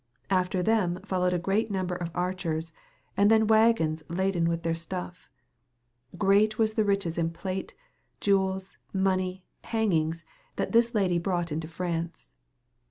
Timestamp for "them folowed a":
0.63-1.37